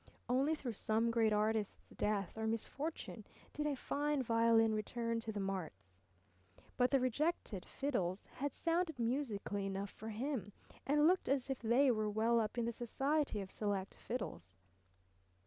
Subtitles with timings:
[0.27, 5.39] Only through some great artist's death or misfortune did a fine violin return to the
[5.39, 5.91] marts.
[6.75, 10.53] But the rejected fiddles had sounded musically enough for him
[10.87, 14.57] and looked as if they were well up in the society of select fiddles.